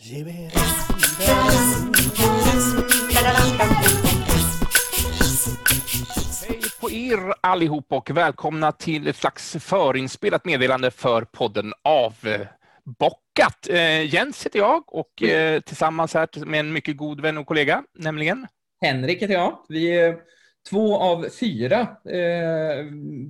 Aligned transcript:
Hej 0.00 0.24
på 6.80 6.90
er 6.90 7.34
allihop 7.40 7.92
och 7.92 8.10
välkomna 8.10 8.72
till 8.72 9.06
ett 9.06 9.16
slags 9.16 9.56
förinspelat 9.60 10.44
meddelande 10.44 10.90
för 10.90 11.22
podden 11.22 11.72
Avbockat. 11.82 13.68
Eh, 13.68 14.14
Jens 14.14 14.46
heter 14.46 14.58
jag 14.58 14.94
och 14.94 15.22
eh, 15.22 15.60
tillsammans 15.60 16.14
här 16.14 16.44
med 16.44 16.60
en 16.60 16.72
mycket 16.72 16.96
god 16.96 17.20
vän 17.20 17.38
och 17.38 17.46
kollega, 17.46 17.84
nämligen 17.94 18.46
Henrik 18.80 19.22
heter 19.22 19.34
jag. 19.34 19.58
Vi 19.68 19.98
är 19.98 20.16
två 20.70 20.96
av 20.98 21.28
fyra 21.40 21.80
eh, 22.04 22.84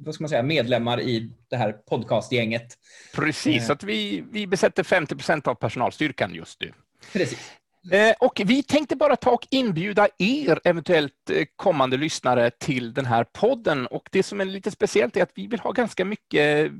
vad 0.04 0.14
ska 0.14 0.22
man 0.24 0.28
säga, 0.28 0.42
medlemmar 0.42 1.00
i 1.00 1.30
det 1.50 1.56
här 1.56 1.72
podcastgänget. 1.72 2.78
Precis, 3.14 3.56
Eh. 3.62 3.66
så 3.66 3.72
att 3.72 3.82
vi, 3.82 4.24
vi 4.30 4.46
besätter 4.46 4.82
50 4.82 5.14
procent 5.14 5.46
av 5.46 5.54
personalstyrkan 5.54 6.34
just 6.34 6.60
nu. 6.60 6.72
Precis. 7.12 7.52
Eh, 7.92 8.14
Och 8.20 8.40
vi 8.44 8.62
tänkte 8.62 8.96
bara 8.96 9.16
ta 9.16 9.30
och 9.30 9.46
inbjuda 9.50 10.08
er 10.18 10.60
eventuellt 10.64 11.30
eh, 11.30 11.44
kommande 11.56 11.96
lyssnare 11.96 12.50
till 12.50 12.94
den 12.94 13.06
här 13.06 13.24
podden. 13.24 13.86
Och 13.86 14.08
det 14.12 14.22
som 14.22 14.40
är 14.40 14.44
lite 14.44 14.70
speciellt 14.70 15.16
är 15.16 15.22
att 15.22 15.32
vi 15.34 15.46
vill 15.46 15.60
ha 15.60 15.72
ganska 15.72 16.04
mycket 16.04 16.72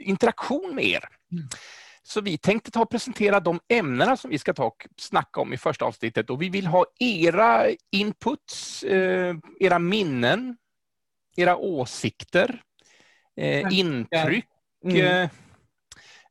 interaktion 0.00 0.74
med 0.74 0.84
er. 0.84 1.04
Mm. 1.32 1.48
Så 2.08 2.20
vi 2.20 2.38
tänkte 2.38 2.70
ta 2.70 2.82
och 2.82 2.90
presentera 2.90 3.40
de 3.40 3.60
ämnena 3.68 4.16
som 4.16 4.30
vi 4.30 4.38
ska 4.38 4.54
ta 4.54 4.64
och 4.64 4.86
snacka 4.96 5.40
om 5.40 5.52
i 5.52 5.56
första 5.56 5.84
avsnittet. 5.84 6.30
Och 6.30 6.42
vi 6.42 6.48
vill 6.48 6.66
ha 6.66 6.86
era 6.98 7.66
inputs, 7.92 8.82
eh, 8.82 9.36
era 9.60 9.78
minnen, 9.78 10.56
era 11.36 11.56
åsikter, 11.56 12.62
eh, 13.36 13.78
intryck. 13.78 14.46
Mm. 14.84 15.28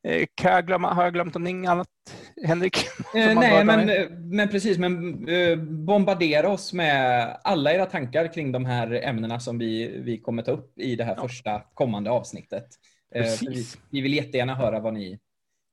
Eh, 0.04 0.26
kan 0.35 0.52
jag 0.52 0.68
glömma, 0.68 0.94
har 0.94 1.04
jag 1.04 1.13
glömt 1.13 1.34
någonting 1.34 1.66
annat, 1.66 1.88
Henrik? 2.46 2.77
Nej, 3.13 3.66
men, 3.66 3.90
men 4.30 4.49
precis. 4.49 4.77
Men 4.77 5.26
bombardera 5.85 6.49
oss 6.49 6.73
med 6.73 7.27
alla 7.44 7.73
era 7.73 7.85
tankar 7.85 8.34
kring 8.34 8.51
de 8.51 8.66
här 8.66 8.91
ämnena 8.91 9.40
som 9.40 9.57
vi, 9.57 10.01
vi 10.01 10.18
kommer 10.18 10.44
ta 10.44 10.51
upp 10.51 10.79
i 10.79 10.96
det 10.96 11.04
här 11.04 11.16
Ja. 11.16 11.21
första 11.21 11.62
kommande 11.73 12.10
avsnittet. 12.12 12.68
Vi, 13.13 13.21
Precis. 13.21 13.77
vi 13.90 14.01
vill 14.01 14.13
jättegärna 14.13 14.55
höra 14.55 14.79
vad 14.79 14.94
ni 14.94 15.20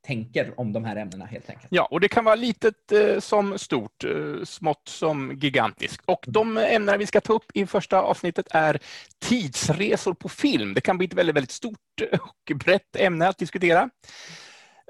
tänker 0.07 0.61
om 0.61 0.73
de 0.73 0.85
här 0.85 0.97
ämnena 0.97 1.25
helt 1.25 1.51
enkelt. 1.51 1.67
Ja, 1.71 1.89
och 1.91 2.01
det 2.01 2.09
kan 2.09 2.25
vara 2.25 2.35
litet 2.35 2.93
eh, 2.93 3.21
som 3.21 3.59
stort, 3.59 4.05
eh, 4.05 4.45
smått 4.45 4.89
som 4.89 5.33
gigantiskt. 5.33 6.03
Och 6.07 6.25
de 6.27 6.59
ämnen 6.59 6.99
vi 6.99 7.07
ska 7.07 7.21
ta 7.21 7.33
upp 7.33 7.51
i 7.55 7.67
första 7.67 8.01
avsnittet 8.01 8.47
är 8.51 8.79
tidsresor 9.19 10.15
på 10.15 10.29
film. 10.29 10.75
Det 10.75 10.81
kan 10.81 10.99
bli 10.99 11.07
ett 11.07 11.15
väldigt, 11.15 11.37
väldigt 11.37 11.51
stort 11.51 11.79
och 12.21 12.57
brett 12.57 12.97
ämne 12.97 13.29
att 13.29 13.39
diskutera. 13.39 13.91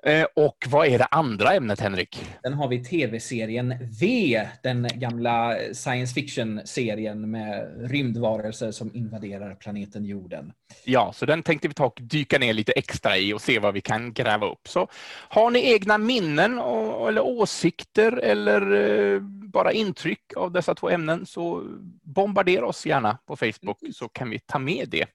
Eh, 0.07 0.27
och 0.35 0.57
vad 0.69 0.87
är 0.87 0.99
det 0.99 1.05
andra 1.05 1.55
ämnet, 1.55 1.81
Henrik? 1.81 2.25
Sen 2.43 2.55
har 2.55 2.69
vi 2.69 2.85
tv-serien 2.85 3.75
V, 4.01 4.49
den 4.63 4.89
gamla 4.95 5.57
science 5.73 6.15
fiction-serien 6.15 7.31
med 7.31 7.75
rymdvarelser 7.91 8.71
som 8.71 8.95
invaderar 8.95 9.55
planeten 9.55 10.05
jorden. 10.05 10.53
Ja, 10.85 11.13
så 11.13 11.27
den 11.27 11.43
tänkte 11.43 11.69
vi 11.69 11.75
ta 11.75 11.87
och 11.87 11.99
dyka 12.01 12.39
ner 12.39 12.53
lite 12.53 12.73
extra 12.73 13.17
i 13.17 13.33
och 13.33 13.41
se 13.41 13.59
vad 13.59 13.75
vi 13.75 13.81
kan 13.81 14.13
gräva 14.13 14.47
upp. 14.47 14.69
Så 14.69 14.89
har 15.29 15.51
ni 15.51 15.73
egna 15.73 15.99
minnen 15.99 16.59
och, 16.59 17.09
eller 17.09 17.21
åsikter 17.21 18.13
eller 18.13 18.73
eh, 18.73 19.21
bara 19.53 19.73
intryck 19.73 20.33
av 20.37 20.53
dessa 20.53 20.75
två 20.75 20.91
ämnen 20.91 21.27
så 21.27 21.63
bombardera 22.03 22.67
oss 22.67 22.87
gärna 22.87 23.19
på 23.27 23.37
Facebook 23.37 23.79
så 23.95 24.09
kan 24.09 24.31
vi 24.31 24.39
ta 24.39 24.59
med 24.59 24.89
det 24.89 25.07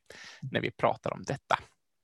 när 0.52 0.62
vi 0.62 0.72
pratar 0.72 1.14
om 1.14 1.24
detta. 1.24 1.60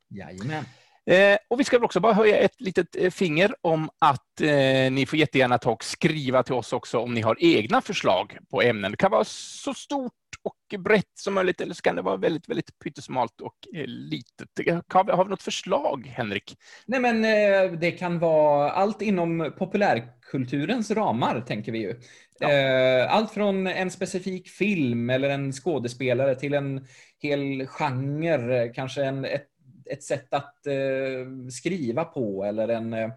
Jajamän. 0.10 0.66
Eh, 1.06 1.38
och 1.48 1.60
vi 1.60 1.64
ska 1.64 1.78
väl 1.78 1.86
också 1.86 2.00
bara 2.00 2.14
höja 2.14 2.38
ett 2.38 2.62
litet 2.62 2.96
eh, 2.96 3.12
finger 3.12 3.56
om 3.62 3.90
att 4.00 4.42
eh, 4.42 4.92
ni 4.92 5.06
får 5.10 5.20
jättegärna 5.20 5.58
ta 5.58 5.72
och 5.72 5.84
skriva 5.84 6.44
till 6.44 6.54
oss 6.54 6.74
också 6.74 7.00
om 7.00 7.14
ni 7.14 7.22
har 7.22 7.38
egna 7.40 7.82
förslag 7.82 8.38
på 8.52 8.62
ämnen. 8.62 8.92
Det 8.92 8.98
kan 8.98 9.12
vara 9.12 9.24
så 9.26 9.74
stort 9.74 10.14
och 10.44 10.80
brett 10.80 11.12
som 11.16 11.34
möjligt 11.34 11.62
eller 11.62 11.74
så 11.74 11.82
kan 11.82 11.96
det 11.96 12.02
vara 12.02 12.18
väldigt, 12.18 12.50
väldigt 12.50 12.80
pyttesmalt 12.80 13.42
och 13.42 13.56
eh, 13.76 13.88
litet. 13.88 14.50
Har 14.88 15.04
vi, 15.04 15.12
har 15.12 15.26
vi 15.26 15.30
något 15.30 15.44
förslag, 15.44 16.14
Henrik? 16.16 16.58
Nej, 16.86 17.00
men 17.00 17.26
eh, 17.26 17.80
det 17.80 17.92
kan 17.92 18.20
vara 18.20 18.72
allt 18.72 19.02
inom 19.02 19.54
populärkulturens 19.58 20.92
ramar, 20.92 21.42
tänker 21.42 21.72
vi 21.72 21.80
ju. 21.80 22.00
Ja. 22.40 22.52
Eh, 22.52 23.14
Allt 23.16 23.32
från 23.32 23.68
en 23.68 23.92
specifik 23.92 24.50
film 24.50 25.10
eller 25.10 25.30
en 25.30 25.52
skådespelare 25.52 26.36
till 26.36 26.54
en 26.54 26.88
hel 27.22 27.68
genre, 27.68 28.68
kanske 28.68 29.04
en, 29.04 29.26
ett, 29.26 29.48
ett 29.92 30.04
sätt 30.04 30.34
att 30.34 30.68
eh, 30.68 31.50
skriva 31.52 32.04
på 32.04 32.44
eller 32.44 32.68
en 32.68 32.94
eh, 32.94 33.10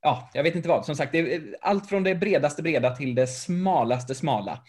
Ja, 0.00 0.30
jag 0.34 0.42
vet 0.42 0.54
inte 0.54 0.68
vad. 0.68 0.86
Som 0.86 0.96
sagt, 0.96 1.12
det 1.12 1.34
är 1.34 1.56
allt 1.60 1.88
från 1.88 2.02
det 2.02 2.14
bredaste 2.14 2.62
breda 2.62 2.96
till 2.96 3.14
det 3.14 3.26
smalaste 3.26 4.14
smala. 4.14 4.62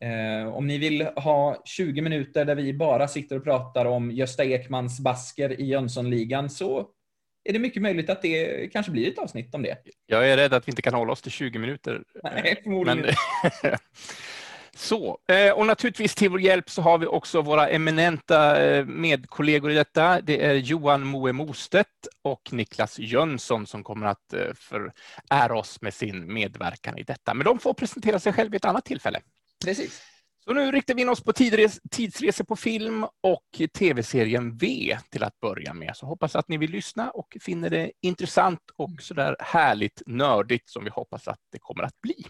Eh, 0.00 0.54
om 0.54 0.66
ni 0.66 0.78
vill 0.78 1.02
ha 1.02 1.62
20 1.64 2.02
minuter 2.02 2.44
där 2.44 2.54
vi 2.54 2.74
bara 2.74 3.08
sitter 3.08 3.36
och 3.36 3.44
pratar 3.44 3.84
om 3.84 4.10
Gösta 4.10 4.44
Ekmans 4.44 5.00
basker 5.00 5.60
i 5.60 5.64
Jönssonligan 5.64 6.50
så 6.50 6.88
är 7.44 7.52
det 7.52 7.58
mycket 7.58 7.82
möjligt 7.82 8.10
att 8.10 8.22
det 8.22 8.68
kanske 8.72 8.92
blir 8.92 9.08
ett 9.08 9.18
avsnitt 9.18 9.54
om 9.54 9.62
det. 9.62 9.76
Jag 10.06 10.30
är 10.30 10.36
rädd 10.36 10.54
att 10.54 10.68
vi 10.68 10.72
inte 10.72 10.82
kan 10.82 10.94
hålla 10.94 11.12
oss 11.12 11.22
till 11.22 11.32
20 11.32 11.58
minuter. 11.58 12.02
Nej, 12.22 12.60
förmodligen 12.62 13.00
Men. 13.00 13.14
så, 14.76 15.18
eh, 15.28 15.52
och 15.52 15.66
naturligtvis 15.66 16.14
till 16.14 16.30
vår 16.30 16.40
hjälp 16.40 16.70
så 16.70 16.82
har 16.82 16.98
vi 16.98 17.06
också 17.06 17.42
våra 17.42 17.68
eminenta 17.68 18.62
eh, 18.64 18.84
medkollegor 18.84 19.70
i 19.70 19.74
detta. 19.74 20.20
Det 20.20 20.44
är 20.44 20.54
Johan 20.54 21.06
Moe 21.06 21.32
Mostedt 21.32 22.06
och 22.22 22.52
Niklas 22.52 22.98
Jönsson 22.98 23.66
som 23.66 23.84
kommer 23.84 24.06
att 24.06 24.32
eh, 24.32 24.54
förära 24.54 25.58
oss 25.58 25.82
med 25.82 25.94
sin 25.94 26.32
medverkan 26.32 26.98
i 26.98 27.02
detta. 27.02 27.34
Men 27.34 27.44
de 27.44 27.58
får 27.58 27.74
presentera 27.74 28.18
sig 28.18 28.32
själva 28.32 28.50
vid 28.50 28.56
ett 28.56 28.64
annat 28.64 28.84
tillfälle. 28.84 29.20
Precis. 29.64 30.02
Så 30.44 30.52
nu 30.52 30.72
riktar 30.72 30.94
vi 30.94 31.02
in 31.02 31.08
oss 31.08 31.20
på 31.20 31.32
tidsresor 31.90 32.44
på 32.44 32.56
film 32.56 33.04
och 33.04 33.70
tv-serien 33.78 34.56
V 34.56 34.98
till 35.10 35.22
att 35.22 35.40
börja 35.40 35.74
med. 35.74 35.96
Så 35.96 36.06
hoppas 36.06 36.36
att 36.36 36.48
ni 36.48 36.56
vill 36.56 36.70
lyssna 36.70 37.10
och 37.10 37.36
finner 37.40 37.70
det 37.70 37.92
intressant 38.00 38.60
och 38.76 38.90
sådär 39.00 39.36
härligt 39.40 40.02
nördigt 40.06 40.68
som 40.68 40.84
vi 40.84 40.90
hoppas 40.90 41.28
att 41.28 41.40
det 41.52 41.58
kommer 41.58 41.82
att 41.82 42.00
bli. 42.00 42.26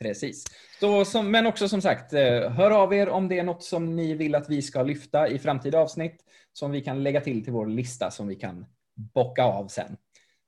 Precis. 0.00 0.44
Så, 0.80 1.04
som, 1.04 1.30
men 1.30 1.46
också 1.46 1.68
som 1.68 1.82
sagt, 1.82 2.12
eh, 2.12 2.50
hör 2.50 2.70
av 2.70 2.94
er 2.94 3.08
om 3.08 3.28
det 3.28 3.38
är 3.38 3.44
något 3.44 3.62
som 3.62 3.96
ni 3.96 4.14
vill 4.14 4.34
att 4.34 4.48
vi 4.48 4.62
ska 4.62 4.82
lyfta 4.82 5.28
i 5.28 5.38
framtida 5.38 5.78
avsnitt 5.78 6.24
som 6.52 6.70
vi 6.70 6.80
kan 6.80 7.02
lägga 7.02 7.20
till 7.20 7.44
till 7.44 7.52
vår 7.52 7.66
lista 7.66 8.10
som 8.10 8.28
vi 8.28 8.34
kan 8.34 8.66
bocka 8.94 9.44
av 9.44 9.68
sen. 9.68 9.96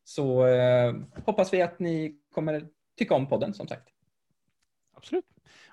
Så 0.05 0.47
eh, 0.47 0.95
hoppas 1.27 1.53
vi 1.53 1.63
att 1.63 1.79
ni 1.79 2.19
kommer 2.35 2.69
tycka 2.99 3.15
om 3.15 3.29
podden 3.29 3.55
som 3.55 3.69
sagt. 3.69 3.89
Absolut. 4.97 5.25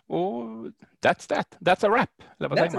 Och 0.07 0.43
that's 1.01 1.27
that. 1.29 1.57
That's 1.59 1.85
a 1.85 1.89
wrap. 1.89 2.23
Eller 2.39 2.49
vad 2.49 2.57
säger 2.57 2.71
man? 2.71 2.77